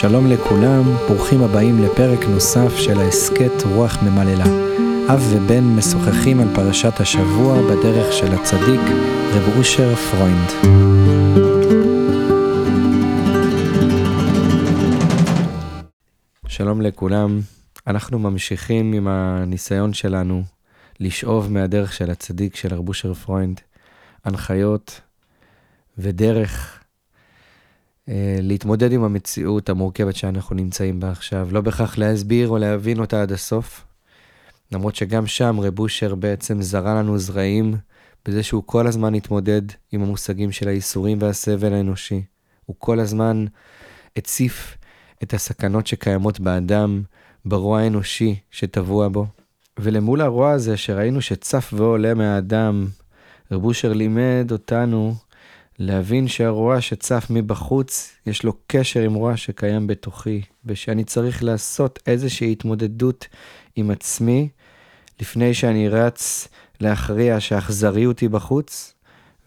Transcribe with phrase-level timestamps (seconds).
[0.00, 4.44] שלום לכולם, ברוכים הבאים לפרק נוסף של ההסכת רוח ממללא.
[5.14, 8.80] אב ובן משוחחים על פרשת השבוע בדרך של הצדיק,
[9.34, 10.50] רב אשר פרוינד.
[16.48, 17.40] שלום לכולם,
[17.86, 20.42] אנחנו ממשיכים עם הניסיון שלנו
[21.00, 23.60] לשאוב מהדרך של הצדיק של רב אשר פרוינד,
[24.24, 25.00] הנחיות
[25.98, 26.75] ודרך
[28.42, 33.32] להתמודד עם המציאות המורכבת שאנחנו נמצאים בה עכשיו, לא בהכרח להסביר או להבין אותה עד
[33.32, 33.84] הסוף.
[34.72, 37.76] למרות שגם שם רב אושר בעצם זרה לנו זרעים
[38.28, 42.22] בזה שהוא כל הזמן התמודד עם המושגים של האיסורים והסבל האנושי.
[42.66, 43.44] הוא כל הזמן
[44.16, 44.76] הציף
[45.22, 47.02] את הסכנות שקיימות באדם,
[47.44, 49.26] ברוע האנושי שטבוע בו.
[49.78, 52.86] ולמול הרוע הזה שראינו שצף ועולה מהאדם,
[53.52, 55.14] רב אושר לימד אותנו
[55.78, 62.52] להבין שהרוע שצף מבחוץ, יש לו קשר עם רוע שקיים בתוכי, ושאני צריך לעשות איזושהי
[62.52, 63.26] התמודדות
[63.76, 64.48] עם עצמי,
[65.20, 66.48] לפני שאני רץ
[66.80, 68.94] להכריע שהאכזריות היא בחוץ,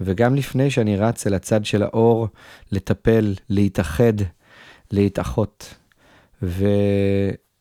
[0.01, 2.27] וגם לפני שאני רץ אל הצד של האור,
[2.71, 4.13] לטפל, להתאחד,
[4.91, 5.73] להתאחות.
[6.43, 6.65] ו...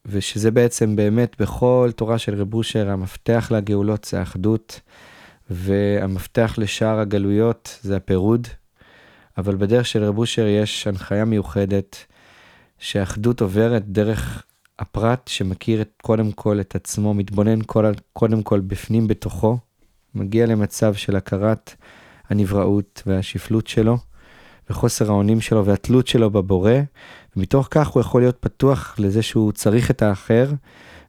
[0.06, 4.80] ושזה בעצם באמת בכל תורה של רב אושר, המפתח לגאולות זה האחדות,
[5.50, 8.48] והמפתח לשאר הגלויות זה הפירוד.
[9.38, 12.06] אבל בדרך של רב אושר יש הנחיה מיוחדת,
[12.78, 14.42] שהאחדות עוברת דרך
[14.78, 19.58] הפרט שמכיר את, קודם כל את עצמו, מתבונן כל, קודם כל בפנים בתוכו,
[20.14, 21.74] מגיע למצב של הכרת
[22.28, 23.98] הנבראות והשפלות שלו,
[24.70, 26.72] וחוסר האונים שלו והתלות שלו בבורא,
[27.36, 30.50] ומתוך כך הוא יכול להיות פתוח לזה שהוא צריך את האחר,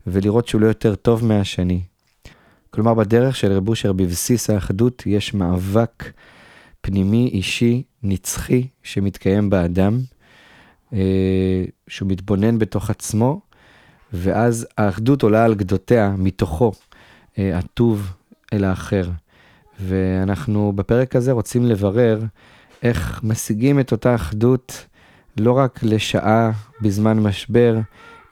[0.08, 1.82] ולראות שהוא לא יותר טוב מהשני.
[2.70, 6.12] כלומר, בדרך של רב אושר, בבסיס האחדות, יש מאבק
[6.82, 10.00] פנימי, אישי, נצחי, שמתקיים באדם,
[10.94, 13.42] אה, שהוא מתבונן בתוך עצמו,
[14.14, 16.72] ואז האחדות עולה על גדותיה, מתוכו,
[17.38, 18.14] אה, הטוב
[18.54, 19.10] אל האחר.
[19.80, 22.22] ואנחנו בפרק הזה רוצים לברר
[22.84, 24.86] איך משיגים את אותה אחדות
[25.38, 27.78] לא רק לשעה בזמן משבר,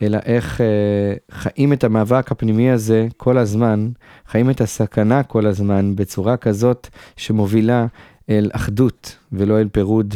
[0.02, 3.90] אלא איך אה, חיים את המאבק הפנימי הזה כל הזמן,
[4.28, 6.88] חיים את הסכנה כל הזמן בצורה כזאת
[7.18, 7.86] שמובילה
[8.30, 10.16] אל אחדות ולא אל פירוד,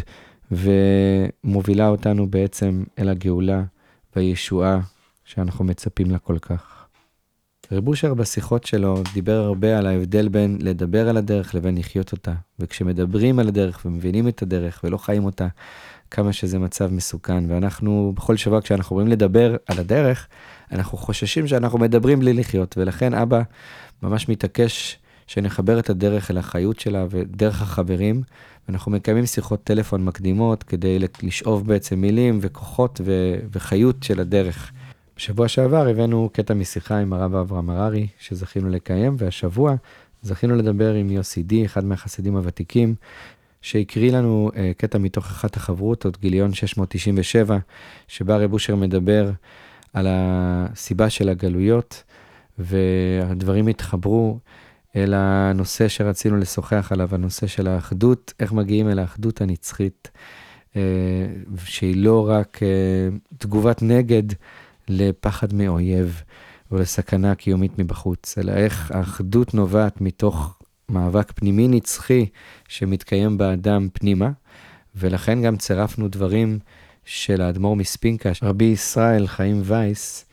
[0.51, 3.63] ומובילה אותנו בעצם אל הגאולה
[4.15, 4.79] והישועה
[5.25, 6.81] שאנחנו מצפים לה כל כך.
[7.71, 12.33] רב אושר בשיחות שלו דיבר הרבה על ההבדל בין לדבר על הדרך לבין לחיות אותה.
[12.59, 15.47] וכשמדברים על הדרך ומבינים את הדרך ולא חיים אותה,
[16.11, 17.43] כמה שזה מצב מסוכן.
[17.47, 20.27] ואנחנו, בכל שבוע כשאנחנו רואים לדבר על הדרך,
[20.71, 22.77] אנחנו חוששים שאנחנו מדברים בלי לחיות.
[22.77, 23.41] ולכן אבא
[24.03, 28.23] ממש מתעקש שנחבר את הדרך אל החיות שלה ודרך החברים.
[28.67, 34.71] ואנחנו מקיימים שיחות טלפון מקדימות כדי לשאוב בעצם מילים וכוחות ו- וחיות של הדרך.
[35.17, 39.75] בשבוע שעבר הבאנו קטע משיחה עם הרב אברהם הררי, שזכינו לקיים, והשבוע
[40.21, 42.95] זכינו לדבר עם יוסי די, אחד מהחסידים הוותיקים,
[43.61, 47.57] שהקריא לנו uh, קטע מתוך אחת החברותות, גיליון 697,
[48.07, 49.31] שבה רב אושר מדבר
[49.93, 52.03] על הסיבה של הגלויות,
[52.57, 54.39] והדברים התחברו
[54.95, 60.11] אל הנושא שרצינו לשוחח עליו, הנושא של האחדות, איך מגיעים אל האחדות הנצחית,
[60.75, 60.81] אה,
[61.65, 62.67] שהיא לא רק אה,
[63.37, 64.23] תגובת נגד
[64.87, 66.23] לפחד מאויב
[66.71, 70.60] או לסכנה קיומית מבחוץ, אלא איך האחדות נובעת מתוך
[70.91, 72.25] מאבק פנימי נצחי
[72.67, 74.31] שמתקיים באדם פנימה,
[74.95, 76.59] ולכן גם צירפנו דברים
[77.05, 80.25] של האדמו"ר מספינקה, רבי ישראל חיים וייס,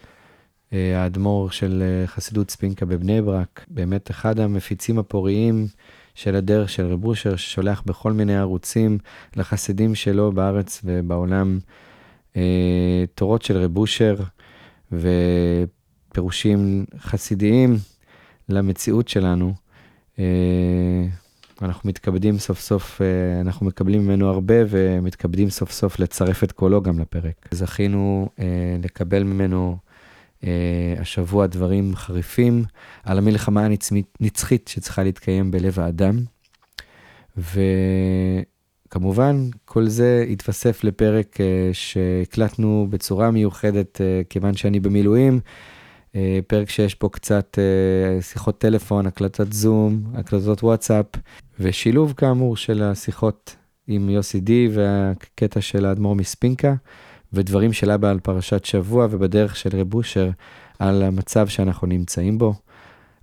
[0.73, 5.67] אה, האדמו"ר של אה, חסידות ספינקה בבני ברק, באמת אחד המפיצים הפוריים
[6.15, 8.99] של הדרך של רב אושר, ששולח בכל מיני ערוצים
[9.37, 11.59] לחסידים שלו בארץ ובעולם
[12.37, 14.17] אה, תורות של רב אושר
[14.93, 17.77] ופירושים חסידיים
[18.49, 19.68] למציאות שלנו.
[21.63, 23.01] אנחנו מתכבדים סוף סוף,
[23.41, 27.49] אנחנו מקבלים ממנו הרבה ומתכבדים סוף סוף לצרף את קולו גם לפרק.
[27.53, 28.29] זכינו
[28.83, 29.77] לקבל ממנו
[30.45, 32.65] אה, השבוע דברים חריפים
[33.05, 33.67] על המלחמה
[34.21, 36.17] הנצחית שצריכה להתקיים בלב האדם.
[38.89, 45.41] וכמובן, כל זה התווסף לפרק אה, שהקלטנו בצורה מיוחדת, אה, כיוון שאני במילואים.
[46.47, 47.59] פרק שיש פה קצת
[48.21, 51.07] שיחות טלפון, הקלטת זום, הקלטות וואטסאפ,
[51.61, 53.57] ושילוב כאמור של השיחות
[53.87, 56.75] עם יוסי די והקטע של האדמו"ר מספינקה.
[57.33, 60.31] ודברים של אבא על פרשת שבוע ובדרך של רב אושר
[60.79, 62.55] על המצב שאנחנו נמצאים בו.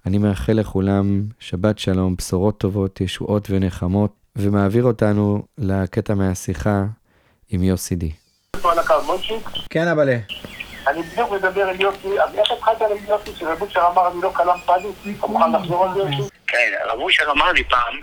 [0.06, 6.86] אני מאחל לכולם שבת שלום, בשורות טובות, ישועות ונחמות, ומעביר אותנו לקטע מהשיחה
[7.50, 8.12] עם יוסי די.
[9.70, 10.10] כן, אבל...
[10.88, 14.32] אני בדיוק מדבר עם יוסי, אז איך התחלת עם יוסי שרב אושר אמר אני לא
[14.36, 14.88] כלם פאדי?
[15.20, 16.36] אתה מוכן לחזור על זה יוסי?
[16.48, 18.00] כן, רב אושר אמר לי פעם,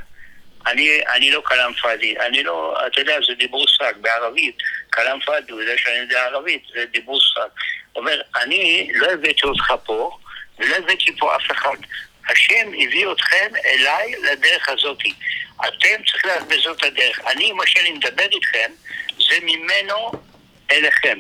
[0.67, 4.57] אני, אני לא כלאם פאדי, אני לא, אתה יודע, זה דיבור סרק בערבית,
[4.93, 7.51] כלאם פאדי, הוא יודע שאני יודע ערבית, זה דיבור סרק.
[7.97, 10.19] אומר, אני לא הבאתי אותך פה,
[10.59, 11.77] ולא הבאתי פה אף אחד.
[12.29, 15.13] השם הביא אתכם אליי לדרך הזאתי.
[15.61, 17.21] אתם צריכים לדעת בזאת הדרך.
[17.27, 18.71] אני, מה שאני מדבר איתכם,
[19.29, 20.13] זה ממנו
[20.71, 21.19] אליכם.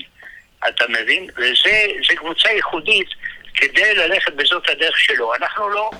[0.69, 1.27] אתה מבין?
[1.37, 3.09] וזה קבוצה ייחודית
[3.55, 5.35] כדי ללכת בזאת הדרך שלו.
[5.35, 5.91] אנחנו לא,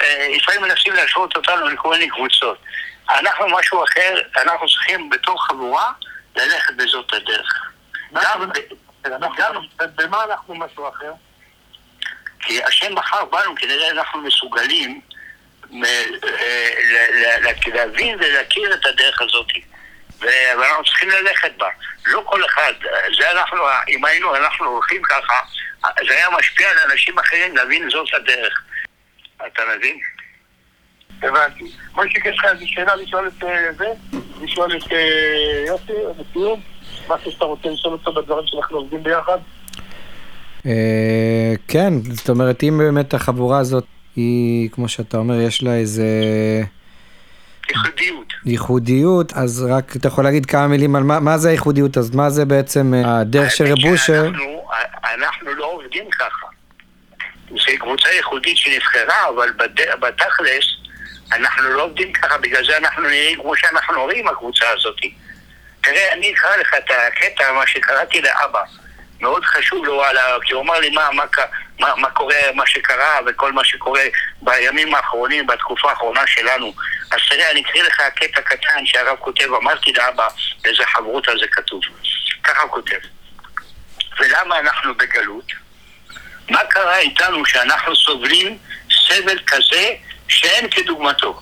[0.00, 2.58] אה, לפעמים מנסים להשוות אותנו לכל מיני קבוצות.
[3.10, 5.92] אנחנו משהו אחר, אנחנו צריכים בתור חבורה
[6.36, 7.72] ללכת בזאת הדרך.
[8.12, 8.50] גם,
[9.96, 11.12] במה אנחנו משהו אחר?
[12.40, 15.00] כי השם בחר בנו, כנראה אנחנו מסוגלים
[15.84, 16.04] אה,
[17.66, 19.46] להבין ולהכיר את הדרך הזאת.
[20.20, 21.68] ואנחנו צריכים ללכת בה.
[22.06, 22.72] לא כל אחד,
[23.18, 23.58] זה אנחנו,
[23.88, 25.34] אם היינו, אנחנו הולכים ככה,
[25.82, 28.62] זה היה משפיע על אנשים אחרים להבין זאת הדרך.
[29.46, 29.98] אתה מבין?
[31.22, 31.64] הבנתי.
[31.94, 33.86] מוישיק, יש לך איזו שאלה לשאול את אה, זה?
[34.42, 36.60] לשאול את אה, יוסי, לסיום?
[37.08, 39.38] משהו שאתה רוצה לשאול אותו בדברים שאנחנו עובדים ביחד?
[41.68, 43.84] כן, זאת אומרת, אם באמת החבורה הזאת
[44.16, 46.06] היא, כמו שאתה אומר, יש לה איזה...
[47.70, 48.25] ייחודיות.
[48.46, 52.30] ייחודיות, אז רק אתה יכול להגיד כמה מילים על מה, מה זה הייחודיות, אז מה
[52.30, 54.26] זה בעצם אה, הדרך של רב אושר?
[54.26, 54.66] אנחנו,
[55.14, 56.46] אנחנו לא עובדים ככה.
[57.50, 59.50] זו קבוצה ייחודית שנבחרה, אבל
[60.00, 60.64] בתכלס
[61.32, 65.00] אנחנו לא עובדים ככה, בגלל זה אנחנו נראים כמו שאנחנו רואים הקבוצה הזאת.
[65.80, 68.62] תראה, אני אקרא לך את הקטע, מה שקראתי לאבא.
[69.20, 70.02] מאוד חשוב לו,
[70.42, 71.24] כי הוא אמר לי מה, מה,
[71.78, 74.02] מה, מה קורה, מה שקרה וכל מה שקורה
[74.42, 76.74] בימים האחרונים, בתקופה האחרונה שלנו.
[77.10, 80.28] אז תראה, אני אקריא לך קטע קטן שהרב כותב, אמרתי לאבא,
[80.62, 81.80] באיזה חברות על זה כתוב.
[82.44, 82.98] ככה הוא כותב.
[84.18, 85.52] ולמה אנחנו בגלות?
[86.50, 88.58] מה קרה איתנו שאנחנו סובלים
[88.90, 89.94] סבל כזה
[90.28, 91.40] שאין כדוגמתו?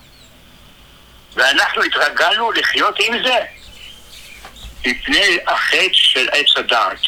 [1.35, 3.39] ואנחנו התרגלנו לחיות עם זה
[4.87, 6.99] מפני החטא של עץ הדעת.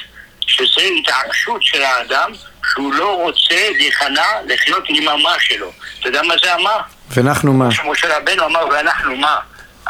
[0.47, 2.33] שזה התעקשות של האדם
[2.73, 5.73] שהוא לא רוצה להיכנע לחיות עם המה שלו.
[6.01, 6.81] אתה יודע מה זה המה?
[7.11, 7.73] ואנחנו מה?
[7.73, 9.39] שמשה רבנו אמר, ואנחנו מה?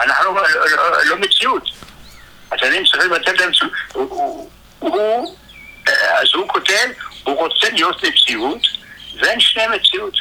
[0.02, 0.42] אנחנו לא,
[0.76, 1.70] לא, לא מציאות.
[2.54, 3.50] אתה יודע, צריכים לתת להם...
[4.78, 5.36] הוא,
[6.20, 6.88] אז הוא כותב,
[7.24, 8.66] הוא רוצה להיות מציאות,
[9.20, 10.14] ואין שני מציאות.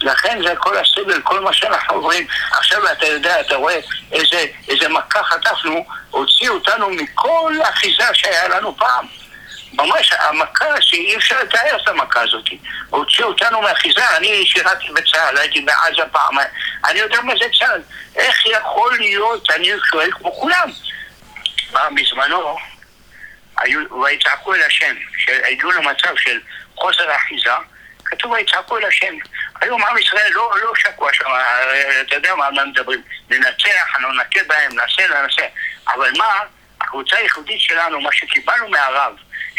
[0.00, 2.26] לכן זה כל הסבל, כל מה שאנחנו עוברים.
[2.50, 3.80] עכשיו אתה יודע, אתה רואה
[4.12, 9.06] איזה, איזה מכה חטפנו, הוציאו אותנו מכל אחיזה שהיה לנו פעם.
[9.76, 12.44] ממש המכה שאי אפשר לתאר את המכה הזאת.
[12.90, 16.38] הוציאו אותנו מאחיזה, אני שירתי בצה"ל, הייתי בעזה פעם,
[16.84, 17.80] אני יודע מה זה צה"ל.
[18.16, 20.70] איך יכול להיות, אני שואל כמו כולם.
[21.72, 22.56] בזמנו,
[24.02, 26.40] ויצעקו אל השם, שהגיעו למצב של
[26.76, 27.50] חוסר אחיזה,
[28.04, 29.14] כתוב ויצעקו אל השם.
[29.60, 31.24] היום עם ישראל לא, לא שקוע שם,
[32.00, 33.02] אתה יודע מה מדברים.
[33.30, 35.46] ננצח, אנחנו נכה בהם, נעשה, נעשה.
[35.94, 36.40] אבל מה,
[36.80, 39.12] הקבוצה הייחודית שלנו, מה שקיבלנו מהרב,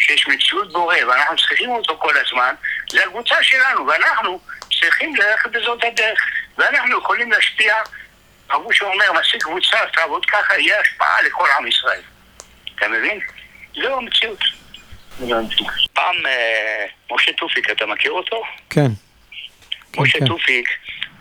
[0.08, 2.56] שיש מציאות בורא ואנחנו צריכים אותו כל הזמן,
[2.92, 4.40] זה הקבוצה שלנו, ואנחנו
[4.80, 6.20] צריכים ללכת בזאת הדרך.
[6.58, 7.76] ואנחנו יכולים להשפיע,
[8.52, 12.02] רבו שאומר, מעשי קבוצה, תעבוד ככה, יהיה השפעה לכל עם ישראל.
[12.76, 13.20] אתה מבין?
[13.76, 14.40] זו המציאות.
[15.94, 18.44] פעם אה, משה טופיק, אתה מכיר אותו?
[18.70, 18.88] כן.
[19.98, 20.28] משה כן.
[20.28, 20.70] טופיק,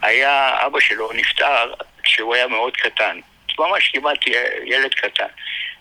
[0.02, 3.20] היה, אבא שלו נפטר כשהוא היה מאוד קטן.
[3.58, 4.26] ממש כמעט
[4.64, 5.26] ילד קטן.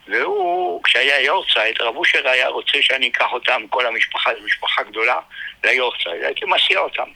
[0.07, 5.19] והוא, כשהיה יורצייט, רב אשר היה רוצה שאני אקח אותם, כל המשפחה, זו משפחה גדולה,
[5.63, 7.07] ליורצייט, הייתי מסיע אותם.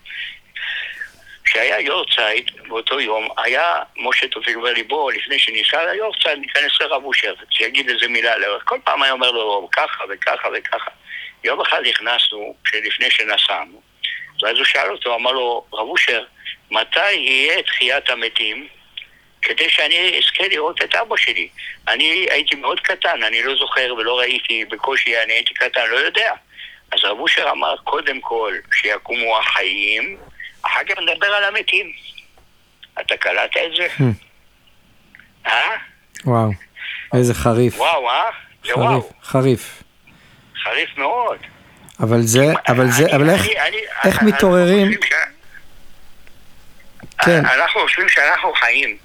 [1.46, 7.89] כשהיה יורצייט, באותו יום, היה משה טופיק בוא, לפני שניסע ליורצייט, ניכנס לרב אשר, שיגיד
[7.89, 8.63] איזה מילה לאורך.
[8.65, 10.91] כל פעם היה אומר לו, ככה וככה וככה.
[11.43, 13.81] יום אחד נכנסנו, לפני שנסענו,
[14.43, 16.24] ואז הוא שאל אותו, אמר לו, רב אושר,
[16.72, 18.67] מתי יהיה תחיית המתים?
[19.41, 21.50] כדי שאני אזכה לראות את אבא שלי.
[21.88, 26.31] אני הייתי מאוד קטן, אני לא זוכר ולא ראיתי, בקושי אני הייתי קטן, לא יודע.
[26.91, 30.17] אז רב אושר אמר, קודם כל, שיקומו החיים,
[30.62, 31.91] אחר כך נדבר על המתים.
[33.01, 33.88] אתה קלטת את זה?
[33.98, 34.03] Hmm.
[35.48, 35.75] אה?
[36.25, 36.50] וואו,
[37.13, 37.79] איזה חריף.
[37.79, 38.24] וואו, אה?
[38.65, 39.10] זה וואו.
[39.24, 39.84] חריף.
[40.63, 41.38] חריף מאוד.
[42.00, 43.48] אבל זה, אבל זה, אבל איך,
[44.05, 44.91] איך מתעוררים?
[47.25, 47.46] כן.
[47.46, 48.98] אנחנו חושבים שאנחנו חיים.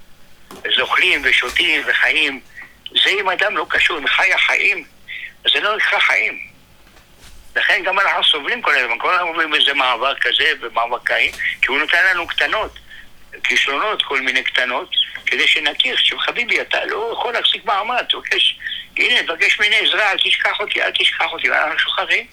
[0.76, 2.40] זוכלים ושותים וחיים,
[3.04, 4.84] זה אם אדם לא קשור עם חי החיים,
[5.52, 6.38] זה לא נקרא חיים.
[7.56, 11.32] לכן גם אנחנו סובלים כל הזמן, כל הזמן אומרים איזה מעבר כזה ומעבר קיים,
[11.62, 12.78] כי הוא נותן לנו קטנות,
[13.44, 14.90] כישלונות, כל מיני קטנות,
[15.26, 18.58] כדי שנכיר שחביבי, אתה לא יכול להחזיק מעמד, תבקש
[18.96, 22.26] הנה, תבקש ממני עזרה, אל תשכח אותי, אל תשכח אותי, ואנחנו שוכחים.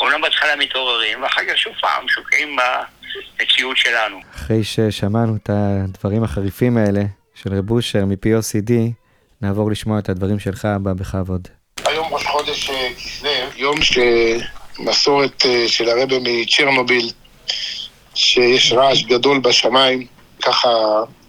[0.00, 4.20] אומנם בהתחלה מתעוררים, ואחר כך שוב פעם שוקעים במציאות שלנו.
[4.34, 7.00] אחרי ששמענו את הדברים החריפים האלה
[7.42, 8.72] של רב אושר מ-POCD,
[9.40, 11.48] נעבור לשמוע את הדברים שלך, הבא בכבוד.
[11.84, 17.10] היום ראש חודש אה, כסלו, יום שמסורת אה, של הרבה מצ'רנוביל,
[18.14, 20.06] שיש רעש גדול בשמיים,
[20.42, 20.68] ככה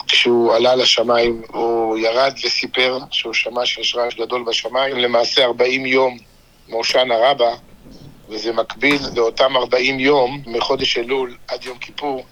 [0.07, 6.17] כשהוא עלה לשמיים הוא ירד וסיפר שהוא שמע שיש רעש גדול בשמיים, למעשה 40 יום
[6.69, 7.51] מהושענא רבה,
[8.29, 12.25] וזה מקביל לאותם 40 יום מחודש אלול עד יום כיפור,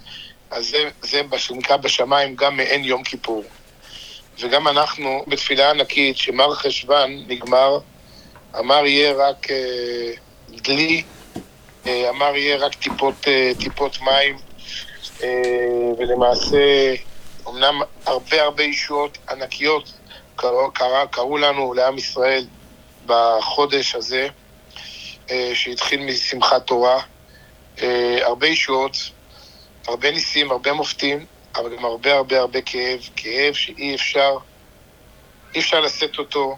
[0.52, 3.44] אז זה, זה שנקרא בשמיים גם מעין יום כיפור.
[4.40, 7.80] וגם אנחנו בתפילה ענקית, שמר חשוון נגמר,
[8.60, 10.12] אמר יהיה רק אה,
[10.50, 11.04] דלי,
[11.88, 14.38] אה, אמר יהיה רק טיפות, אה, טיפות מים,
[15.24, 15.30] אה,
[15.98, 16.94] ולמעשה,
[17.48, 19.94] אמנם הרבה הרבה ישועות ענקיות
[20.36, 22.46] קראו, קרא, קראו לנו, לעם ישראל,
[23.06, 24.28] בחודש הזה,
[25.32, 27.02] אה, שהתחיל משמחת תורה.
[27.82, 28.98] אה, הרבה ישועות,
[29.88, 31.26] הרבה ניסים, הרבה מופתים,
[31.58, 34.38] אבל גם הרבה הרבה הרבה כאב, כאב שאי אפשר,
[35.56, 36.58] אי אפשר לשאת אותו,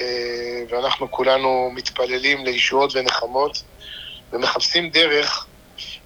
[0.00, 3.62] אה, ואנחנו כולנו מתפללים לישועות ונחמות,
[4.32, 5.46] ומחפשים דרך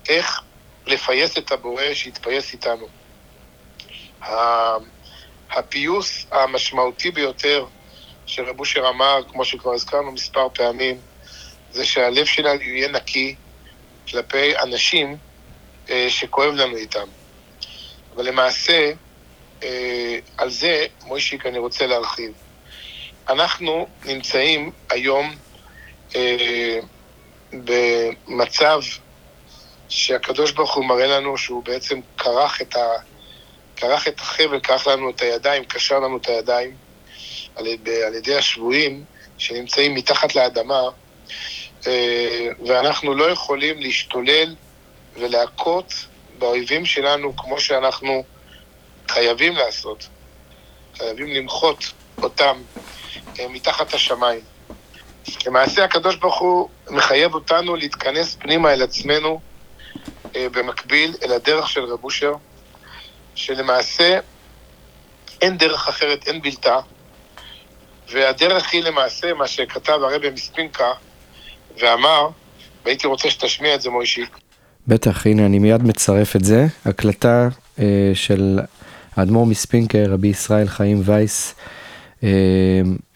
[0.08, 0.40] איך
[0.86, 2.86] לפייס את הבורא שיתפייס איתנו.
[5.50, 7.66] הפיוס המשמעותי ביותר
[8.26, 11.00] שרב אושר אמר, כמו שכבר הזכרנו מספר פעמים,
[11.70, 13.34] זה שהלב שלנו יהיה נקי
[14.08, 15.16] כלפי אנשים
[15.90, 17.06] אה, שכואב לנו איתם.
[18.20, 18.92] אבל למעשה,
[19.62, 22.32] אה, על זה, מוישיק, אני רוצה להרחיב.
[23.28, 25.36] אנחנו נמצאים היום
[26.16, 26.78] אה,
[27.52, 28.80] במצב
[29.88, 32.86] שהקדוש ברוך הוא מראה לנו שהוא בעצם כרך את, ה,
[33.76, 36.76] כרך את החבל, כרך לנו את הידיים, קשר לנו את הידיים
[37.56, 37.66] על,
[38.06, 39.04] על ידי השבויים
[39.38, 40.82] שנמצאים מתחת לאדמה,
[41.86, 44.54] אה, ואנחנו לא יכולים להשתולל
[45.14, 45.94] ולהכות
[46.40, 48.24] באויבים שלנו כמו שאנחנו
[49.08, 50.08] חייבים לעשות.
[50.98, 51.84] חייבים למחות
[52.22, 52.62] אותם
[53.38, 54.40] אה, מתחת השמיים.
[55.46, 59.40] למעשה הקדוש ברוך הוא מחייב אותנו להתכנס פנימה אל עצמנו
[60.36, 62.32] אה, במקביל אל הדרך של רב אושר,
[63.34, 64.18] שלמעשה
[65.40, 66.78] אין דרך אחרת, אין בלתה,
[68.08, 70.92] והדרך היא למעשה מה שכתב הרבי מספינקה
[71.78, 72.28] ואמר,
[72.84, 74.36] והייתי רוצה שתשמיע את זה מוישיק.
[74.90, 78.60] בטח, הנה אני מיד מצרף את זה, הקלטה אה, של
[79.16, 81.54] האדמו"ר מספינקה, רבי ישראל חיים וייס,
[82.22, 82.28] אה,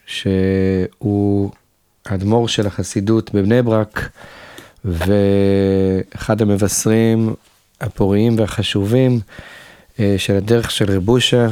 [0.05, 1.51] שהוא
[2.05, 4.09] האדמו"ר של החסידות בבני ברק,
[4.85, 7.33] ואחד המבשרים
[7.81, 9.19] הפוריים והחשובים
[9.99, 11.49] אה, של הדרך של רב אושר,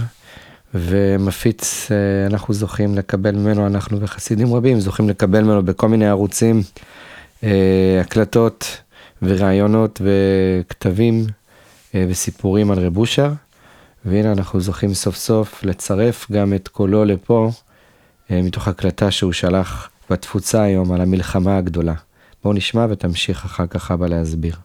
[0.74, 6.62] ומפיץ, אה, אנחנו זוכים לקבל ממנו, אנחנו וחסידים רבים זוכים לקבל ממנו בכל מיני ערוצים,
[7.44, 8.83] אה, הקלטות
[9.24, 11.26] ורעיונות וכתבים
[11.94, 13.32] וסיפורים על רב אושר.
[14.06, 17.50] והנה אנחנו זוכים סוף סוף לצרף גם את קולו לפה,
[18.30, 21.94] מתוך הקלטה שהוא שלח בתפוצה היום על המלחמה הגדולה.
[22.44, 24.56] בואו נשמע ותמשיך אחר כך אבא להסביר.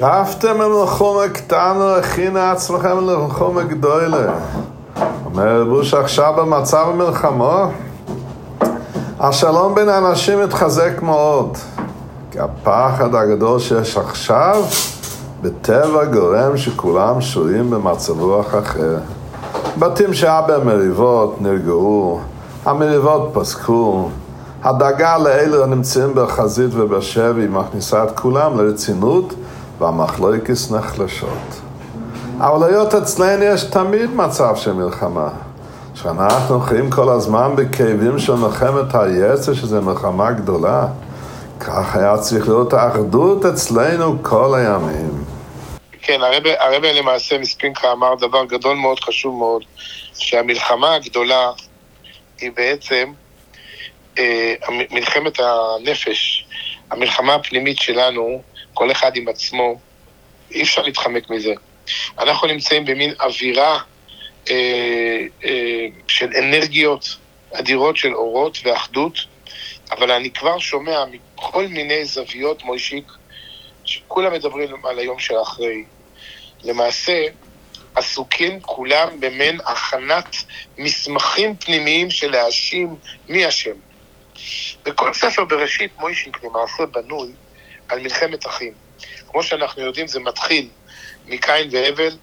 [0.00, 4.38] רבתם מלחומה קטנה, הכינה עצמכם למלחומה גדולה.
[5.24, 7.68] אומר בוש עכשיו במצב המלחמה,
[9.20, 11.58] השלום בין האנשים מתחזק מאוד.
[12.38, 14.62] הפחד הגדול שיש עכשיו,
[15.42, 18.98] בטבע גורם שכולם שורים במצב רוח אחר.
[19.78, 22.20] בתים שהיה בהם מריבות נרגעו,
[22.64, 24.08] המריבות פסקו,
[24.62, 29.34] הדאגה לאלו הנמצאים בחזית ובשבי מכניסה את כולם לרצינות
[29.78, 31.60] והמחלוקס נחלשות.
[32.38, 35.28] אבל היות אצלנו יש תמיד מצב של מלחמה.
[35.94, 40.86] שאנחנו חיים כל הזמן בכאבים של מלחמת היצר, שזה מלחמה גדולה.
[41.60, 45.24] כך היה צריך להיות האחדות אצלנו כל הימים.
[46.02, 46.20] כן,
[46.58, 49.62] הרבי למעשה מספינקה אמר דבר גדול מאוד, חשוב מאוד,
[50.18, 51.50] שהמלחמה הגדולה
[52.40, 53.12] היא בעצם
[54.18, 54.54] אה,
[54.90, 56.46] מלחמת הנפש,
[56.90, 58.42] המלחמה הפנימית שלנו,
[58.74, 59.78] כל אחד עם עצמו,
[60.50, 61.52] אי אפשר להתחמק מזה.
[62.18, 63.78] אנחנו נמצאים במין אווירה
[64.50, 64.54] אה,
[65.44, 67.16] אה, של אנרגיות
[67.52, 69.18] אדירות של אורות ואחדות,
[69.90, 73.12] אבל אני כבר שומע מכל מיני זוויות, מוישיק,
[73.84, 75.84] שכולם מדברים על היום של אחרי.
[76.64, 77.26] למעשה,
[77.94, 80.36] עסוקים כולם במין הכנת
[80.78, 82.96] מסמכים פנימיים של להאשים
[83.28, 83.76] מי אשם.
[84.86, 87.32] וכל ספר בראשית, מוישיק, למעשה בנוי
[87.88, 88.72] על מלחמת אחים.
[89.28, 90.68] כמו שאנחנו יודעים, זה מתחיל
[91.26, 92.16] מקין והבל,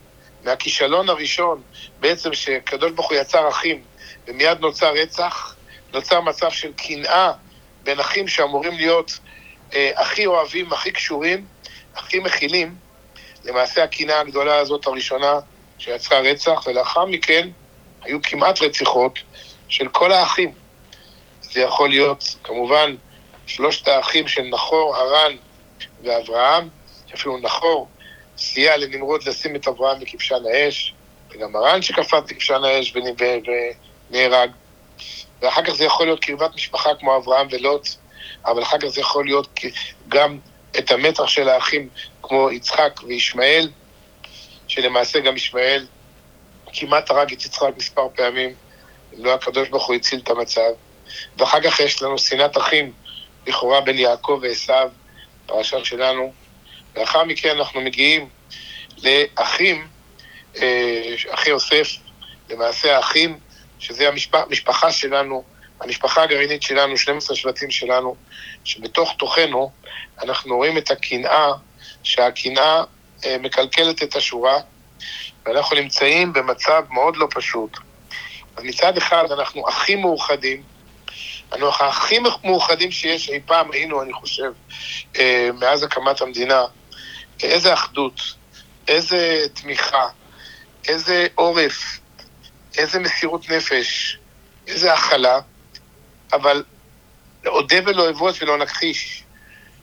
[0.43, 1.61] מהכישלון הראשון,
[1.99, 3.81] בעצם שקדוש ברוך הוא יצר אחים,
[4.27, 5.55] ומיד נוצר רצח,
[5.93, 7.31] נוצר מצב של קנאה
[7.87, 9.19] בין אחים שאמורים להיות
[9.73, 11.45] אה, הכי אוהבים, הכי קשורים,
[11.95, 12.75] הכי מכילים.
[13.45, 15.39] למעשה הקנאה הגדולה הזאת הראשונה
[15.77, 17.49] שיצרה רצח, ולאחר מכן
[18.01, 19.19] היו כמעט רציחות
[19.69, 20.51] של כל האחים.
[21.41, 22.95] זה יכול להיות, כמובן,
[23.45, 25.35] שלושת האחים של נחור, הרן
[26.03, 26.69] ואברהם,
[27.13, 27.87] אפילו נחור
[28.37, 30.93] סייע לנמרוד לשים את אברהם בכבשן האש,
[31.31, 32.93] וגם הרן שקפץ בכבשן האש
[34.11, 34.51] ונהרג.
[35.41, 37.87] ואחר כך זה יכול להיות קרבת משפחה כמו אברהם ולוט,
[38.45, 39.59] אבל אחר כך זה יכול להיות
[40.07, 40.39] גם
[40.79, 41.89] את המתח של האחים
[42.21, 43.69] כמו יצחק וישמעאל,
[44.67, 45.87] שלמעשה גם ישמעאל
[46.73, 48.53] כמעט הרג את יצחק מספר פעמים,
[49.17, 50.71] לא הקדוש ברוך הוא הציל את המצב.
[51.37, 52.93] ואחר כך יש לנו שנאת אחים,
[53.47, 54.73] לכאורה בין יעקב ועשו,
[55.45, 56.33] פרשה שלנו.
[56.95, 58.29] לאחר מכן אנחנו מגיעים
[59.03, 59.87] לאחים,
[60.61, 61.87] אה, אחי יוסף,
[62.49, 63.39] למעשה האחים,
[63.79, 65.43] שזה המשפחה שלנו,
[65.81, 68.15] המשפחה הגרעינית שלנו, 12 שבטים שלנו,
[68.63, 69.71] שבתוך תוכנו
[70.23, 71.51] אנחנו רואים את הקנאה,
[72.03, 72.83] שהקנאה
[73.25, 74.57] אה, מקלקלת את השורה,
[75.45, 77.77] ואנחנו נמצאים במצב מאוד לא פשוט.
[78.55, 80.63] אז מצד אחד אנחנו הכי מאוחדים,
[81.51, 84.51] אנחנו הכי מאוחדים שיש אי פעם היינו, אני חושב,
[85.19, 86.63] אה, מאז הקמת המדינה.
[87.43, 88.21] איזה אחדות,
[88.87, 90.07] איזה תמיכה,
[90.87, 91.99] איזה עורף,
[92.77, 94.17] איזה מסירות נפש,
[94.67, 95.39] איזה הכלה,
[96.33, 96.63] אבל
[97.45, 99.23] אודה ולא אבוש ולא נכחיש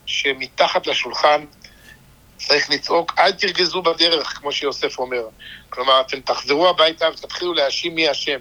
[0.05, 1.45] שמתחת לשולחן
[2.37, 5.27] צריך לצעוק, אל תרגזו בדרך, כמו שיוסף אומר.
[5.69, 8.39] כלומר, אתם תחזרו הביתה ותתחילו להאשים מי אשם.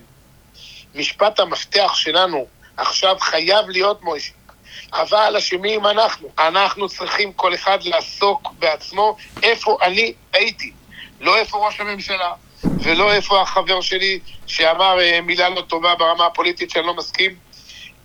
[0.94, 2.46] משפט המפתח שלנו
[2.76, 4.32] עכשיו חייב להיות מוישה.
[4.92, 6.28] אבל אשמים אנחנו.
[6.38, 10.72] אנחנו צריכים כל אחד לעסוק בעצמו איפה אני הייתי.
[11.20, 12.32] לא איפה ראש הממשלה,
[12.82, 17.34] ולא איפה החבר שלי שאמר אה, מילה לא טובה ברמה הפוליטית שאני לא מסכים,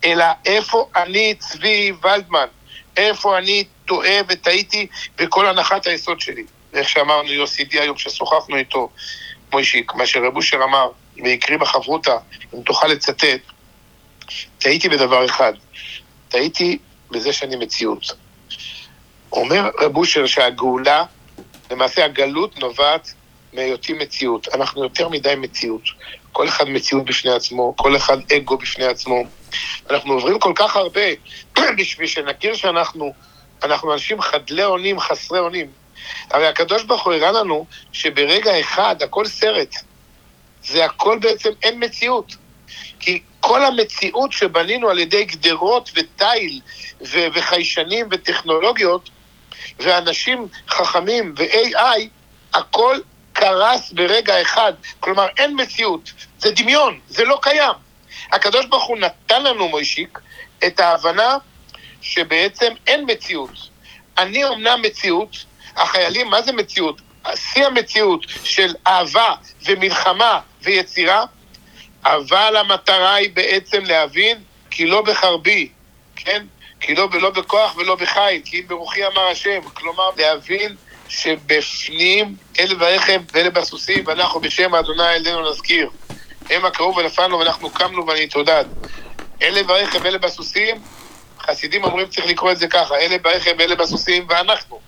[0.04, 2.48] אלא איפה אני צבי ולדמן,
[2.98, 6.44] איפה אני טועה וטעיתי בכל הנחת היסוד שלי.
[6.74, 8.90] איך שאמרנו יוסי די היום כששוחחנו איתו,
[9.52, 10.90] מוישיק, מה שרב אושר אמר,
[11.24, 12.18] והקריא בחברותה,
[12.54, 13.42] אם תוכל לצטט,
[14.60, 15.54] טעיתי בדבר אחד,
[16.30, 16.78] טעיתי
[17.12, 18.06] בזה שאני מציאות.
[19.32, 21.04] אומר רב אושר שהגאולה,
[21.72, 23.14] למעשה הגלות נובעת
[23.54, 24.48] מהיותי מציאות.
[24.54, 25.82] אנחנו יותר מדי מציאות.
[26.32, 29.24] כל אחד מציאות בפני עצמו, כל אחד אגו בפני עצמו.
[29.90, 31.02] אנחנו עוברים כל כך הרבה
[31.78, 33.14] בשביל שנכיר שאנחנו
[33.64, 35.68] אנחנו אנשים חדלי אונים, חסרי אונים.
[36.30, 39.76] הרי הקדוש ברוך הוא הראה לנו שברגע אחד הכל סרט.
[40.64, 42.36] זה הכל בעצם אין מציאות.
[43.00, 46.62] כי כל המציאות שבנינו על ידי גדרות ותיל
[47.02, 49.10] ו- וחיישנים וטכנולוגיות
[49.80, 52.00] ואנשים חכמים ו-AI,
[52.54, 52.98] הכל
[53.40, 54.74] קרס ברגע אחד.
[55.00, 56.12] כלומר, אין מציאות.
[56.40, 57.74] זה דמיון, זה לא קיים.
[58.32, 60.20] הקדוש ברוך הוא נתן לנו, מוישיק,
[60.68, 61.38] את ההבנה
[62.02, 63.70] שבעצם אין מציאות.
[64.18, 67.02] אני אומנם מציאות, החיילים, מה זה מציאות?
[67.36, 69.34] שיא המציאות של אהבה
[69.66, 71.26] ומלחמה ויצירה,
[72.04, 74.38] אבל המטרה היא בעצם להבין
[74.72, 75.70] כי לא בחרבי,
[76.16, 76.46] כן?
[76.80, 79.62] כי לא, לא בכוח ולא בחיל, כי אם ברוחי אמר השם.
[79.74, 80.76] כלומר, להבין
[81.10, 85.90] שבפנים אלה ברכב ואלה בסוסים, ואנחנו בשם אדוני אלינו נזכיר.
[86.50, 88.66] הם הקרוב ולפנו ואנחנו קמנו ואני תודד.
[89.42, 90.82] אלה ברכב ואלה בסוסים,
[91.40, 94.80] חסידים אומרים צריך לקרוא את זה ככה, אלה ברכב ואלה בסוסים ואנחנו.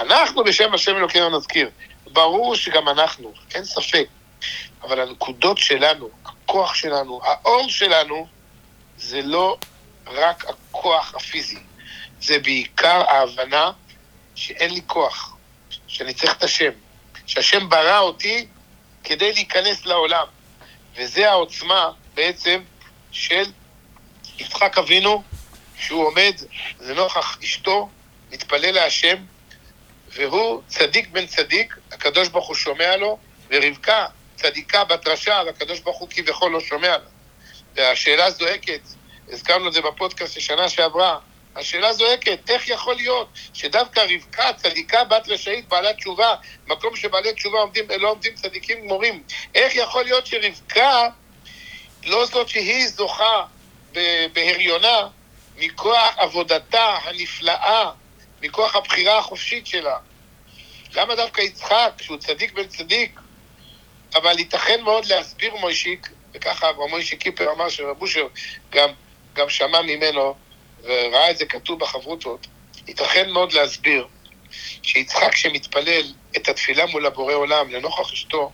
[0.00, 1.70] אנחנו בשם השם אלוקינו נזכיר.
[2.12, 4.06] ברור שגם אנחנו, אין ספק.
[4.82, 8.26] אבל הנקודות שלנו, הכוח שלנו, האור שלנו,
[8.96, 9.56] זה לא
[10.06, 11.58] רק הכוח הפיזי,
[12.20, 13.70] זה בעיקר ההבנה
[14.34, 15.36] שאין לי כוח,
[15.86, 16.70] שאני צריך את השם,
[17.26, 18.46] שהשם ברא אותי
[19.04, 20.26] כדי להיכנס לעולם.
[20.96, 22.62] וזה העוצמה בעצם
[23.12, 23.44] של
[24.38, 25.22] יצחק אבינו,
[25.78, 26.34] שהוא עומד
[26.80, 27.88] לנוכח אשתו,
[28.30, 29.16] מתפלל להשם,
[30.08, 33.18] והוא צדיק בן צדיק, הקדוש ברוך הוא שומע לו,
[33.50, 37.08] ורבקה צדיקה בת רשע, והקדוש ברוך הוא כביכול לא שומע לה.
[37.74, 38.80] והשאלה זועקת,
[39.28, 41.18] הזכרנו את זה בפודקאסט לשנה שעברה,
[41.56, 46.34] השאלה זועקת, איך יכול להיות שדווקא רבקה, צדיקה בת רשעית, בעלת תשובה,
[46.66, 49.22] מקום שבעלי תשובה עומדים, לא עומדים צדיקים גמורים,
[49.54, 51.08] איך יכול להיות שרבקה,
[52.04, 53.44] לא זאת שהיא זוכה
[54.32, 55.08] בהריונה,
[55.56, 57.90] מכוח עבודתה הנפלאה,
[58.42, 59.98] מכוח הבחירה החופשית שלה.
[60.94, 63.20] למה דווקא יצחק, שהוא צדיק בן צדיק,
[64.14, 68.26] אבל ייתכן מאוד להסביר מוישיק, וככה מוישיק קיפר אמר שרבושר
[68.70, 68.88] גם,
[69.34, 70.34] גם שמע ממנו,
[70.84, 72.46] וראה את זה כתוב בחברותות,
[72.88, 74.06] ייתכן מאוד להסביר
[74.82, 78.52] שיצחק שמתפלל את התפילה מול הבורא עולם לנוכח אשתו,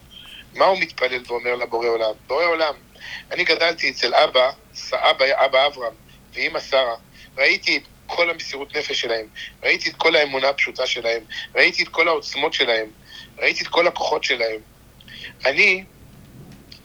[0.54, 2.12] מה הוא מתפלל ואומר לבורא עולם?
[2.26, 2.74] בורא עולם,
[3.30, 4.50] אני גדלתי אצל אבא
[4.92, 5.94] אבא, אבא אברהם
[6.34, 6.96] ואימא שרה,
[7.38, 9.26] ראיתי את כל המסירות נפש שלהם,
[9.62, 11.22] ראיתי את כל האמונה הפשוטה שלהם,
[11.54, 12.90] ראיתי את כל העוצמות שלהם,
[13.38, 14.60] ראיתי את כל הכוחות שלהם.
[15.44, 15.84] אני,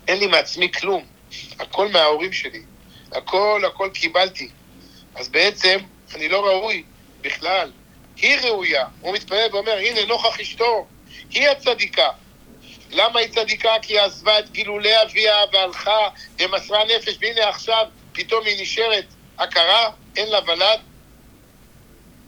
[0.08, 1.06] אין לי מעצמי כלום,
[1.60, 2.62] הכל מההורים שלי,
[3.12, 4.50] הכל, הכל קיבלתי.
[5.16, 5.78] אז בעצם
[6.16, 6.84] אני לא ראוי
[7.22, 7.72] בכלל.
[8.16, 8.86] היא ראויה.
[9.02, 10.86] הוא מתפלל ואומר, הנה, נוכח אשתו,
[11.30, 12.10] היא הצדיקה.
[12.92, 13.70] למה היא צדיקה?
[13.82, 19.06] כי היא עזבה את גילולי אביה והלכה ומסרה נפש, והנה עכשיו פתאום היא נשארת
[19.40, 20.80] הכרה, אין לה ולד.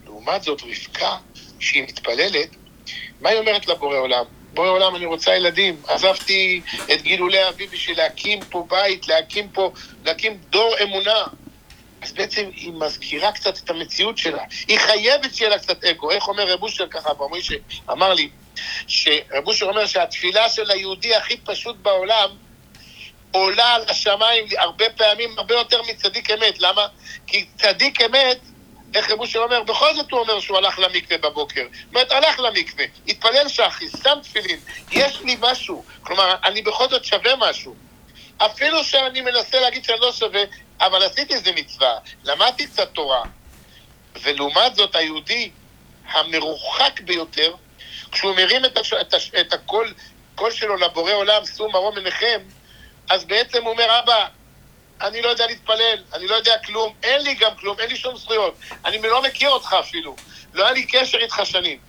[0.06, 1.18] לעומת זאת, רבקה,
[1.60, 2.50] כשהיא מתפללת,
[3.22, 4.24] מה היא אומרת לבורא עולם?
[4.54, 5.82] בורא עולם, אני רוצה ילדים.
[5.88, 6.62] עזבתי
[6.94, 9.72] את גילולי אבי בשביל להקים פה בית, להקים פה,
[10.06, 11.24] להקים דור אמונה.
[12.02, 14.44] אז בעצם היא מזכירה קצת את המציאות שלה.
[14.68, 16.12] היא חייבת שיהיה לה קצת אגו.
[16.12, 17.56] איך אומר רב אושר ככה, משה
[17.92, 18.30] אמר לי,
[18.88, 22.30] שרב אושר אומר שהתפילה של היהודי הכי פשוט בעולם
[23.32, 26.60] עולה על השמיים הרבה פעמים, הרבה יותר מצדיק אמת.
[26.60, 26.88] למה?
[27.28, 28.40] כי צדיק אמת,
[28.96, 31.64] איך רב אושר אומר, בכל זאת הוא אומר שהוא הלך למקווה בבוקר.
[31.72, 34.60] זאת אומרת, הלך למקווה, התפלל שחי, שם תפילין,
[34.92, 35.84] יש לי משהו.
[36.02, 37.76] כלומר, אני בכל זאת שווה משהו.
[38.38, 40.42] אפילו שאני מנסה להגיד שאני לא שווה,
[40.82, 43.24] אבל עשיתי איזה מצווה, למדתי קצת תורה.
[44.22, 45.52] ולעומת זאת, היהודי
[46.08, 47.54] המרוחק ביותר,
[48.12, 48.94] כשהוא מרים את, הש...
[48.94, 49.32] את, הש...
[49.42, 49.94] את הקול,
[50.36, 52.40] קול שלו לבורא עולם, שאו מרום עיניכם,
[53.10, 54.28] אז בעצם הוא אומר, אבא,
[55.02, 58.18] אני לא יודע להתפלל, אני לא יודע כלום, אין לי גם כלום, אין לי שום
[58.18, 60.16] זכויות, אני לא מכיר אותך אפילו,
[60.54, 61.80] לא היה לי קשר איתך שנים.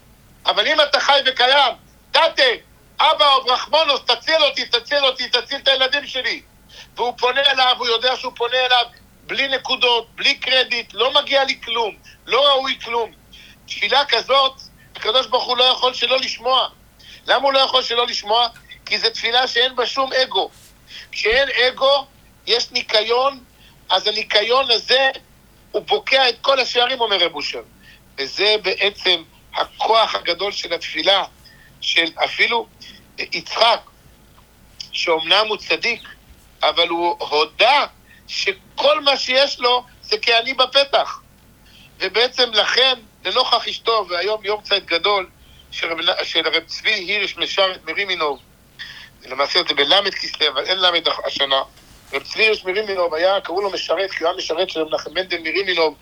[0.47, 1.75] אבל אם אתה חי וקיים,
[2.11, 2.43] תתה,
[3.01, 6.43] אבא או רחמונוס, תציל אותי, תציל אותי, תציל את הילדים שלי.
[6.99, 8.85] והוא פונה אליו, הוא יודע שהוא פונה אליו
[9.27, 13.13] בלי נקודות, בלי קרדיט, לא מגיע לי כלום, לא ראוי כלום.
[13.67, 14.53] תפילה כזאת,
[14.97, 16.69] הקדוש ברוך הוא לא יכול שלא לשמוע.
[17.27, 18.49] למה הוא לא יכול שלא לשמוע?
[18.87, 20.51] כי זו תפילה שאין בה שום אגו.
[21.13, 22.07] כשאין אגו,
[22.47, 23.45] יש ניקיון,
[23.89, 25.11] אז הניקיון הזה,
[25.71, 27.63] הוא בוקע את כל השערים, אומר רב אושר.
[28.19, 29.23] וזה בעצם
[29.55, 31.25] הכוח הגדול של התפילה,
[31.81, 32.67] של אפילו
[33.19, 33.81] יצחק,
[34.93, 36.03] שאומנם הוא צדיק,
[36.63, 37.87] אבל הוא הודה
[38.27, 41.21] שכל מה שיש לו זה כי אני בפתח.
[41.99, 42.95] ובעצם לכן,
[43.25, 45.29] לנוכח אשתו, והיום יום קצת גדול
[45.71, 48.39] של רב, של רב צבי הירש משרת מרימינוב,
[49.27, 51.63] למעשה זה בל"ד כסלו, אבל אין ל"ד השנה.
[52.13, 55.39] רב צבי הירש מרימינוב היה, קראו לו משרת, כי הוא היה משרת של מנחם מנדל
[55.39, 55.95] מרימינוב,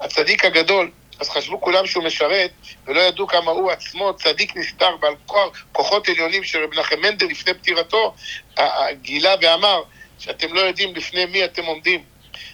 [0.00, 0.90] הצדיק הגדול.
[1.20, 2.50] אז חשבו כולם שהוא משרת,
[2.86, 7.26] ולא ידעו כמה הוא עצמו צדיק נסתר בעל כוח, כוחות עליונים של רב מנחם מנדל
[7.26, 8.14] לפני פטירתו,
[8.92, 9.82] גילה ואמר
[10.24, 12.04] שאתם לא יודעים לפני מי אתם עומדים.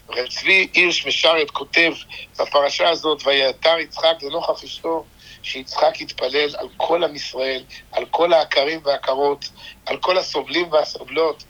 [0.09, 1.93] רב צבי הירש משרת כותב
[2.39, 5.05] בפרשה הזאת, ויתר יצחק לנוכח אשתו,
[5.43, 9.49] שיצחק יתפלל על כל עם ישראל, על כל העקרים והעקרות,
[9.87, 11.45] על כל הסובלים והסובלות.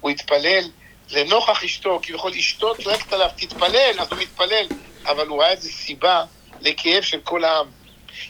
[0.00, 0.64] הוא התפלל
[1.10, 4.66] לנוכח אשתו, כביכול אשתו צועקת עליו, תתפלל, אז הוא מתפלל,
[5.06, 6.24] אבל הוא ראה איזה סיבה
[6.60, 7.66] לכאב של כל העם.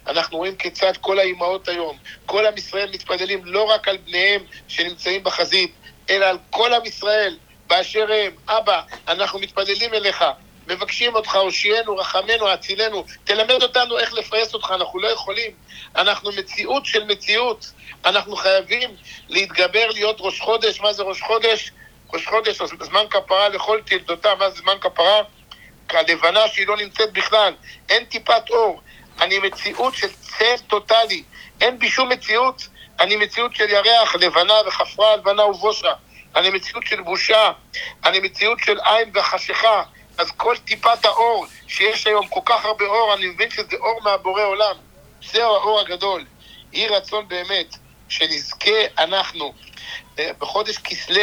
[0.06, 1.96] אנחנו רואים כיצד כל האימהות היום,
[2.26, 5.72] כל עם ישראל מתפללים לא רק על בניהם שנמצאים בחזית,
[6.10, 8.32] אלא על כל עם ישראל, באשר הם.
[8.48, 10.24] אבא, אנחנו מתפללים אליך,
[10.66, 15.50] מבקשים אותך, הושיענו, רחמנו, הצילנו, תלמד אותנו איך לפייס אותך, אנחנו לא יכולים.
[15.96, 17.72] אנחנו מציאות של מציאות.
[18.04, 18.90] אנחנו חייבים
[19.28, 20.80] להתגבר להיות ראש חודש.
[20.80, 21.72] מה זה ראש חודש?
[22.12, 24.36] ראש חודש, זמן כפרה לכל תלדותיו.
[24.38, 25.22] מה זה זמן כפרה?
[25.90, 27.54] כלבנה שהיא לא נמצאת בכלל.
[27.88, 28.80] אין טיפת אור.
[29.20, 31.22] אני מציאות של צל טוטאלי.
[31.60, 32.68] אין בי שום מציאות.
[33.00, 35.92] אני מציאות של ירח, לבנה וחפרה, לבנה ובושה.
[36.36, 37.52] אני מציאות של בושה.
[38.04, 39.82] אני מציאות של עין וחשיכה.
[40.18, 44.42] אז כל טיפת האור שיש היום, כל כך הרבה אור, אני מבין שזה אור מהבורא
[44.42, 44.76] עולם.
[45.32, 46.24] זהו האור הגדול.
[46.72, 47.76] יהי רצון באמת
[48.08, 49.52] שנזכה אנחנו
[50.16, 51.22] בחודש כסלו,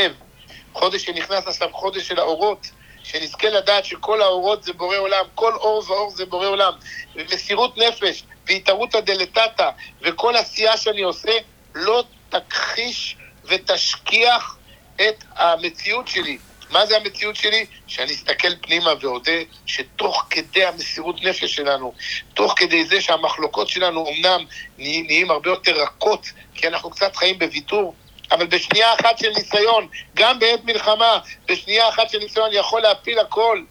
[0.73, 2.67] חודש שנכנס עכשיו, חודש של האורות,
[3.03, 6.73] שנזכה לדעת שכל האורות זה בורא עולם, כל אור ואור זה בורא עולם.
[7.15, 9.69] ומסירות נפש והתערותא דלתתא
[10.01, 11.31] וכל עשייה שאני עושה,
[11.75, 14.57] לא תכחיש ותשכיח
[14.95, 16.37] את המציאות שלי.
[16.69, 17.65] מה זה המציאות שלי?
[17.87, 19.31] שאני אסתכל פנימה ואודה
[19.65, 21.93] שתוך כדי המסירות נפש שלנו,
[22.33, 24.45] תוך כדי זה שהמחלוקות שלנו אמנם
[24.77, 27.95] נהיים הרבה יותר רכות, כי אנחנו קצת חיים בוויתור,
[28.31, 33.63] אבל בשנייה אחת של ניסיון, גם בעת מלחמה, בשנייה אחת של ניסיון יכול להפיל הכל.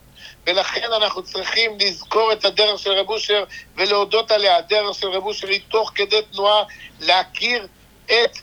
[0.46, 3.44] ולכן אנחנו צריכים לזכור את הדרך של רב אושר
[3.76, 4.56] ולהודות עליה.
[4.56, 6.62] הדרך של רב אושר היא תוך כדי תנועה
[7.00, 7.66] להכיר
[8.06, 8.38] את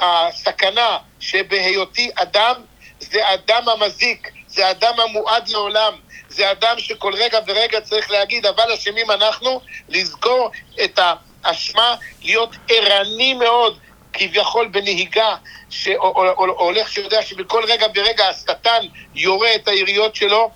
[0.00, 2.54] הסכנה שבהיותי אדם
[3.00, 5.92] זה אדם המזיק, זה אדם המועד לעולם,
[6.28, 10.50] זה אדם שכל רגע ורגע צריך להגיד, אבל אשמים אנחנו, לזכור
[10.84, 10.98] את
[11.44, 13.78] האשמה, להיות ערני מאוד,
[14.12, 15.36] כביכול בנהיגה,
[15.70, 20.50] שהולך שיודע שבכל רגע ורגע השטן יורה את היריות שלו,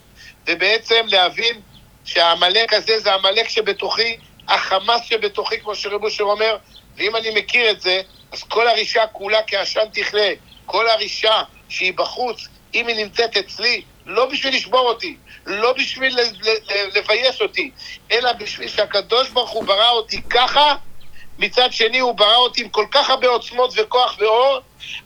[0.46, 1.60] ובעצם להבין
[2.04, 4.16] שהעמלק הזה זה העמלק שבתוכי,
[4.48, 6.56] החמאס שבתוכי, כמו שרב אושר אומר,
[6.96, 8.00] ואם אני מכיר את זה,
[8.32, 10.32] אז כל הרישה כולה כעשן תכלה.
[10.64, 16.16] כל הרישה שהיא בחוץ, אם היא נמצאת אצלי, לא בשביל לשבור אותי, לא בשביל
[16.94, 17.70] לבייש אותי,
[18.10, 20.74] אלא בשביל שהקדוש ברוך הוא ברא אותי ככה,
[21.38, 24.58] מצד שני הוא ברא אותי עם כל כך הרבה עוצמות וכוח ואור,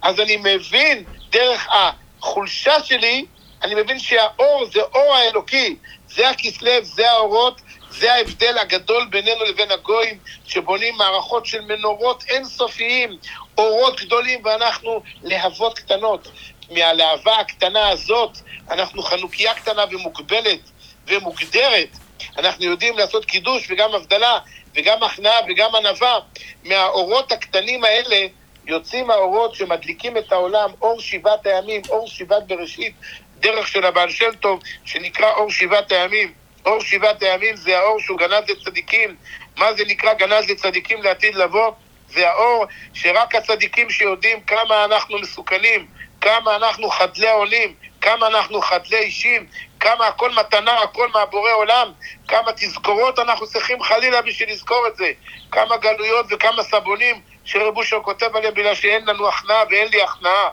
[0.03, 3.25] אז אני מבין דרך החולשה שלי,
[3.63, 5.77] אני מבין שהאור זה אור האלוקי,
[6.15, 7.61] זה הכסלו, זה האורות,
[7.93, 13.19] זה ההבדל הגדול בינינו לבין הגויים, שבונים מערכות של מנורות אינסופיים,
[13.59, 16.29] אורות גדולים, ואנחנו להבות קטנות.
[16.71, 18.31] מהלהבה הקטנה הזאת,
[18.71, 20.61] אנחנו חנוכיה קטנה ומוגבלת
[21.07, 21.89] ומוגדרת.
[22.39, 24.39] אנחנו יודעים לעשות קידוש וגם הבדלה
[24.75, 26.19] וגם הכנעה וגם ענווה.
[26.65, 28.27] מהאורות הקטנים האלה
[28.67, 32.95] יוצאים האורות שמדליקים את העולם, אור שבעת הימים, אור שבעת בראשית,
[33.39, 36.42] דרך של הבעל שם טוב, שנקרא אור שבעת הימים.
[36.67, 39.17] אור שבעת הימים זה האור שהוא גנז לצדיקים.
[39.57, 41.73] מה זה נקרא גנז לצדיקים לעתיד לבוא?
[42.09, 45.87] זה האור שרק הצדיקים שיודעים כמה אנחנו מסוכנים,
[46.21, 49.47] כמה אנחנו חדלי עולים, כמה אנחנו חדלי אישים,
[49.81, 51.93] כמה הכל מתנה, הכל מהבורא עולם,
[52.29, 55.13] כמה תזכורות אנחנו צריכים חלילה בשביל לזכור את זה,
[55.51, 60.49] כמה גלויות וכמה סבונים שרב אושר כותב עליהם בגלל שאין לנו הכנעה ואין לי הכנעה.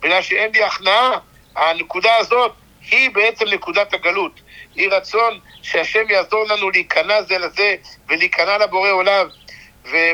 [0.00, 1.10] בגלל שאין לי הכנעה,
[1.56, 2.52] הנקודה הזאת
[2.90, 4.40] היא בעצם נקודת הגלות.
[4.76, 7.74] יהי רצון שהשם יעזור לנו להיכנע זה לזה
[8.08, 9.26] ולהיכנע לבורא עולם,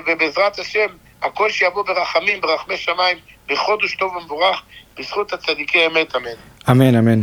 [0.07, 0.87] ובעזרת השם
[1.23, 4.63] הכל שיבוא ברחמים, ברחמי שמיים, בחודש טוב ומבורך,
[4.99, 6.31] בזכות הצדיקי אמת, אמן.
[6.71, 7.21] אמן, אמן.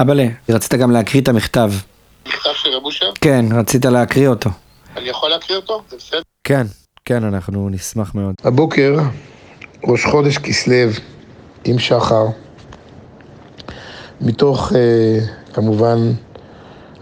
[0.00, 1.70] אבאלה, רצית גם להקריא את המכתב.
[2.26, 3.12] מכתב של רב אושר?
[3.20, 4.50] כן, רצית להקריא אותו.
[4.96, 5.82] אני יכול להקריא אותו?
[5.88, 6.22] זה בסדר?
[6.44, 6.66] כן,
[7.04, 8.34] כן, אנחנו נשמח מאוד.
[8.44, 8.96] הבוקר,
[9.84, 10.90] ראש חודש כסלו,
[11.64, 12.24] עם שחר,
[14.20, 15.18] מתוך, אה,
[15.52, 16.12] כמובן,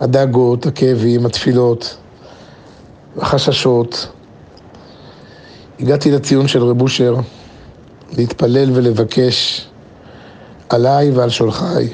[0.00, 1.96] הדאגות, הכאבים, התפילות,
[3.18, 4.08] החששות.
[5.80, 7.16] הגעתי לציון של רב אושר
[8.16, 9.66] להתפלל ולבקש
[10.68, 11.88] עליי ועל שולחיי,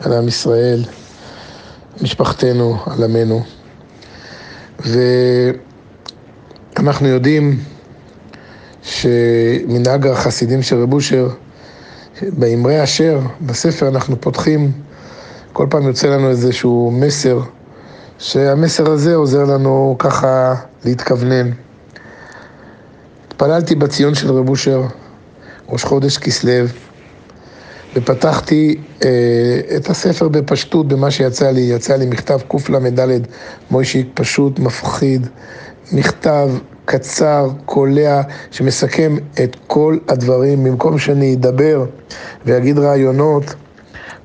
[0.00, 0.84] על עם ישראל,
[2.02, 3.42] משפחתנו, על עמנו.
[6.76, 7.60] ואנחנו יודעים
[8.82, 11.28] שמנהג החסידים של רב אושר,
[12.30, 14.72] באמרי אשר, בספר אנחנו פותחים
[15.52, 17.40] כל פעם יוצא לנו איזשהו מסר,
[18.18, 20.54] שהמסר הזה עוזר לנו ככה
[20.84, 21.50] להתכוונן.
[23.26, 24.82] התפללתי בציון של רב אושר,
[25.68, 26.66] ראש חודש כסלו,
[27.96, 31.60] ופתחתי אה, את הספר בפשטות במה שיצא לי.
[31.60, 33.26] יצא לי מכתב קל"ד,
[33.70, 35.26] מוישיק, פשוט, מפחיד,
[35.92, 36.50] מכתב
[36.84, 41.84] קצר, קולע, שמסכם את כל הדברים, במקום שאני אדבר
[42.46, 43.54] ואגיד רעיונות.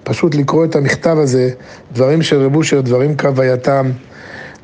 [0.04, 1.50] פשוט לקרוא את המכתב הזה,
[1.94, 3.92] דברים של רב אושר, דברים כהווייתם.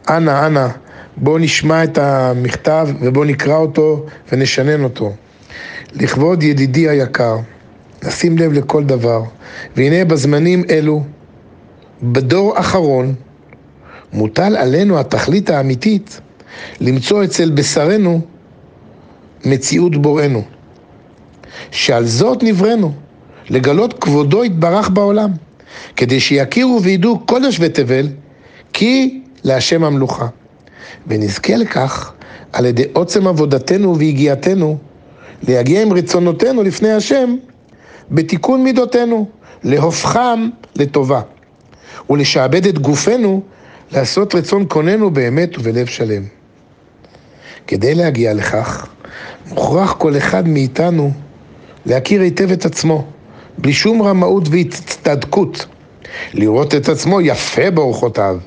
[0.10, 0.67] אנא, אנא,
[1.17, 5.13] בואו נשמע את המכתב ובואו נקרא אותו ונשנן אותו.
[5.93, 7.38] לכבוד ידידי היקר,
[8.03, 9.23] נשים לב לכל דבר,
[9.75, 11.03] והנה בזמנים אלו,
[12.03, 13.13] בדור אחרון,
[14.13, 16.21] מוטל עלינו התכלית האמיתית
[16.82, 18.22] למצוא אצל בשרנו
[19.46, 20.44] מציאות בוראנו,
[21.72, 22.94] שעל זאת נבראנו.
[23.50, 25.32] לגלות כבודו יתברך בעולם,
[25.96, 28.08] כדי שיכירו וידעו כל יושבי תבל,
[28.74, 30.28] כי להשם המלוכה.
[31.08, 32.13] ונזכה לכך
[32.54, 34.78] על ידי עוצם עבודתנו ויגיעתנו,
[35.48, 37.36] להגיע עם רצונותינו לפני השם,
[38.12, 39.30] בתיקון מידותינו,
[39.63, 41.22] להופכם לטובה,
[42.10, 43.42] ולשעבד את גופנו
[43.92, 46.24] לעשות רצון קוננו באמת ובלב שלם.
[47.67, 48.88] כדי להגיע לכך,
[49.47, 51.12] מוכרח כל אחד מאיתנו
[51.86, 53.06] להכיר היטב את עצמו,
[53.58, 55.65] בלי שום רמאות והצטדקות,
[56.34, 58.38] לראות את עצמו יפה באורחותיו,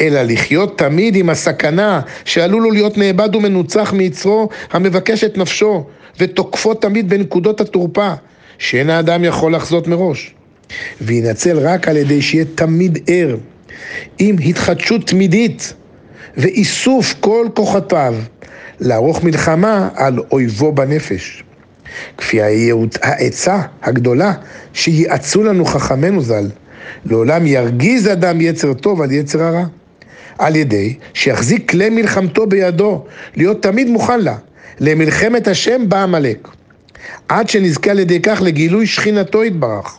[0.00, 5.84] אלא לחיות תמיד עם הסכנה שעלול לו להיות נאבד ומנוצח מיצרו המבקש את נפשו
[6.18, 8.12] ותוקפו תמיד בנקודות התורפה
[8.58, 10.34] שאין האדם יכול לחזות מראש.
[11.00, 13.36] וינצל רק על ידי שיהיה תמיד ער,
[14.18, 15.74] עם התחדשות תמידית
[16.36, 18.14] ואיסוף כל כוחותיו,
[18.80, 21.44] לערוך מלחמה על אויבו בנפש.
[22.18, 22.38] כפי
[23.02, 24.32] העצה הגדולה
[24.72, 26.48] שיעצו לנו חכמינו ז"ל,
[27.06, 29.64] לעולם ירגיז אדם יצר טוב על יצר הרע,
[30.38, 33.04] על ידי שיחזיק כלי מלחמתו בידו,
[33.36, 34.36] להיות תמיד מוכן לה,
[34.80, 36.48] למלחמת השם בעמלק,
[37.28, 39.98] עד שנזכה על ידי כך לגילוי שכינתו יתברך.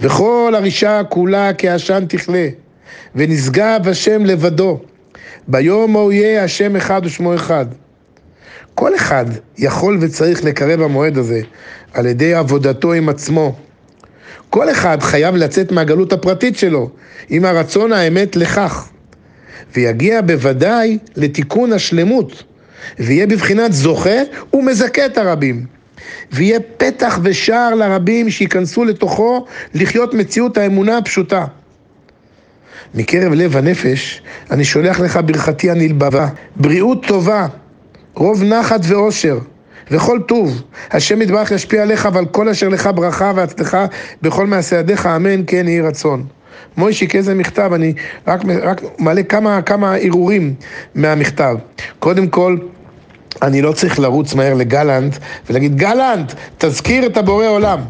[0.00, 2.48] וכל הרישה כולה כעשן תכלה,
[3.14, 4.80] ונשגב השם לבדו,
[5.48, 7.66] ביום ההוא יהיה השם אחד ושמו אחד.
[8.74, 9.24] כל אחד
[9.58, 11.40] יכול וצריך לקרב המועד הזה
[11.92, 13.54] על ידי עבודתו עם עצמו.
[14.50, 16.90] כל אחד חייב לצאת מהגלות הפרטית שלו,
[17.28, 18.88] עם הרצון האמת לכך,
[19.74, 22.42] ויגיע בוודאי לתיקון השלמות,
[22.98, 24.20] ויהיה בבחינת זוכה
[24.52, 25.66] ומזכה את הרבים.
[26.32, 31.44] ויהיה פתח ושער לרבים שייכנסו לתוכו לחיות מציאות האמונה הפשוטה.
[32.94, 37.46] מקרב לב הנפש, אני שולח לך ברכתי הנלבבה, בריאות טובה,
[38.14, 39.38] רוב נחת ואושר,
[39.90, 40.62] וכל טוב.
[40.90, 43.86] השם יתברך ישפיע עליך ועל כל אשר לך ברכה והצלחה
[44.22, 46.24] בכל מעשה ידיך, אמן, כן יהי רצון.
[46.76, 47.94] מוישיק, איזה מכתב, אני
[48.26, 50.54] רק, רק מעלה כמה, כמה הרהורים
[50.94, 51.56] מהמכתב.
[51.98, 52.56] קודם כל,
[53.42, 55.16] אני לא צריך לרוץ מהר לגלנט
[55.50, 57.80] ולהגיד, גלנט, תזכיר את הבורא עולם.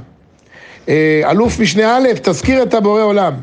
[0.89, 3.35] אה, אלוף משנה א', תזכיר את הבורא עולם.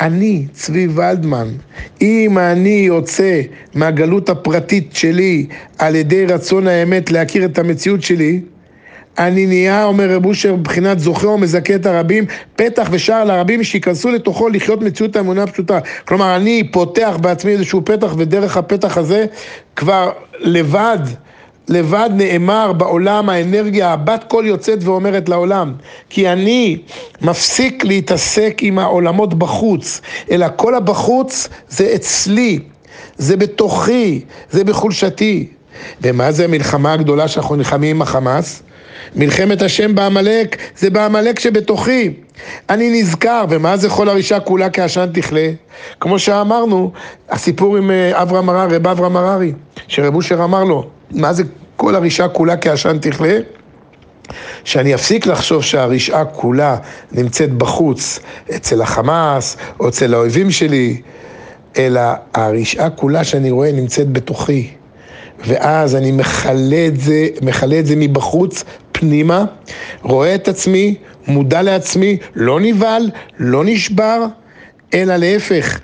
[0.00, 1.48] אני, צבי ולדמן,
[2.02, 3.40] אם אני יוצא
[3.74, 5.46] מהגלות הפרטית שלי
[5.78, 8.40] על ידי רצון האמת להכיר את המציאות שלי,
[9.18, 12.24] אני נהיה, אומר רב אושר, מבחינת זוכה ומזכה את הרבים,
[12.56, 15.78] פתח ושער לרבים שייכנסו לתוכו לחיות מציאות האמונה הפשוטה.
[16.04, 19.26] כלומר, אני פותח בעצמי איזשהו פתח, ודרך הפתח הזה
[19.76, 20.98] כבר לבד
[21.70, 25.74] לבד נאמר בעולם האנרגיה הבת קול יוצאת ואומרת לעולם
[26.08, 26.78] כי אני
[27.22, 32.58] מפסיק להתעסק עם העולמות בחוץ אלא כל הבחוץ זה אצלי,
[33.18, 35.46] זה בתוכי, זה בחולשתי
[36.02, 38.62] ומה זה המלחמה הגדולה שאנחנו נלחמים עם החמאס?
[39.16, 42.10] מלחמת השם בעמלק זה בעמלק שבתוכי.
[42.70, 45.50] אני נזכר, ומה זה כל הרישה כולה כעשן תכלה?
[46.00, 46.92] כמו שאמרנו,
[47.28, 49.52] הסיפור עם אה, אברהם הררי, רב אברהם הררי,
[49.90, 51.42] שרב אושר אמר לו, מה זה
[51.76, 53.38] כל הרישה כולה כעשן תכלה?
[54.64, 56.76] שאני אפסיק לחשוב שהרשעה כולה
[57.12, 58.18] נמצאת בחוץ,
[58.56, 61.00] אצל החמאס או אצל האויבים שלי,
[61.76, 62.00] אלא
[62.34, 64.70] הרשעה כולה שאני רואה נמצאת בתוכי.
[65.46, 69.44] ואז אני מכלה את זה, מכלה את זה מבחוץ, פנימה,
[70.02, 70.94] רואה את עצמי,
[71.26, 74.24] מודע לעצמי, לא נבהל, לא נשבר,
[74.94, 75.80] אלא להפך,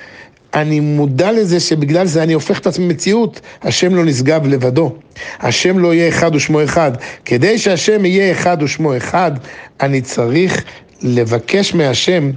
[0.56, 4.96] אני מודע לזה שבגלל זה אני הופך את עצמי מציאות, השם לא נשגב לבדו.
[5.40, 6.92] השם לא יהיה אחד ושמו אחד.
[7.24, 9.32] כדי שהשם יהיה אחד ושמו אחד,
[9.80, 10.64] אני צריך
[11.02, 12.30] לבקש מהשם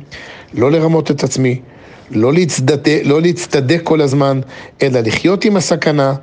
[0.54, 1.60] לא לרמות את עצמי,
[2.12, 2.32] לא
[3.04, 4.40] לא להצטדק כל הזמן,
[4.82, 6.14] אלא לחיות עם הסכנה,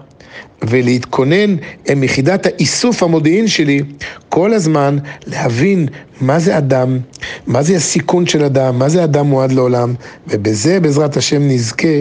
[0.63, 1.57] ולהתכונן
[1.89, 3.83] עם יחידת האיסוף המודיעין שלי
[4.29, 5.89] כל הזמן להבין
[6.21, 6.99] מה זה אדם,
[7.47, 9.95] מה זה הסיכון של אדם, מה זה אדם מועד לעולם
[10.29, 11.99] ובזה בעזרת השם נזכה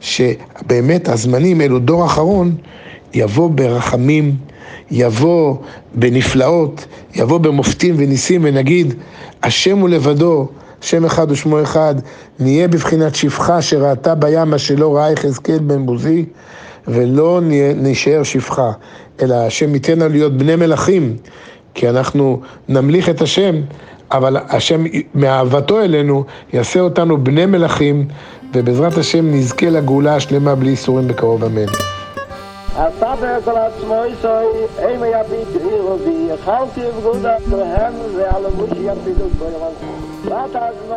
[0.00, 2.56] שבאמת הזמנים אלו דור אחרון
[3.14, 4.36] יבוא ברחמים,
[4.90, 5.56] יבוא
[5.94, 8.94] בנפלאות, יבוא במופתים וניסים ונגיד
[9.42, 10.48] השם הוא לבדו
[10.80, 11.94] שם אחד ושמו אחד,
[12.38, 16.24] נהיה בבחינת שפחה שראתה בים מה שלא ראה יחזקאל בן בוזי
[16.88, 17.40] ולא
[17.76, 18.72] נשאר שפחה,
[19.22, 21.16] אלא השם ייתן לנו להיות בני מלכים,
[21.74, 23.54] כי אנחנו נמליך את השם,
[24.12, 28.08] אבל השם מאהבתו אלינו יעשה אותנו בני מלכים,
[28.54, 31.66] ובעזרת השם נזכה לגאולה השלמה בלי איסורים בקרוב אמן.
[32.76, 39.44] הסבר כל עצמו יסוי, אימא יביט עיר ובי, יחלתי בגודה להם, ועל המושי יביטו בו
[39.44, 39.72] ירון.
[40.24, 40.96] בת אז לא